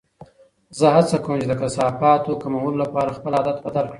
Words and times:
زه 0.77 0.87
هڅه 0.95 1.17
کوم 1.23 1.35
چې 1.41 1.47
د 1.49 1.53
کثافاتو 1.61 2.39
کمولو 2.43 2.77
لپاره 2.83 3.15
خپل 3.17 3.31
عادت 3.37 3.57
بدل 3.65 3.83
کړم. 3.85 3.89